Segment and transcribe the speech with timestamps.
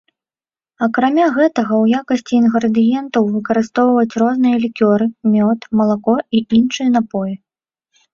[0.85, 7.33] Акрамя гэтага ў якасці інгрэдыентаў выкарыстоўваюць розныя лікёры, мёд, малако і іншыя напоі.